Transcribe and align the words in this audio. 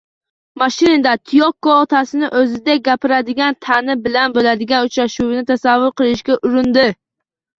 Mashinada 0.59 1.11
Tiyoko 1.31 1.73
otasining 1.81 2.31
o`zidek 2.39 2.79
gapiradigan 2.87 3.57
Tani 3.67 3.97
bilan 4.07 4.33
bo`ladigan 4.39 4.89
uchrashuvini 4.89 5.43
tasavvur 5.51 5.93
qilishga 6.01 6.39
urindi 6.49 6.87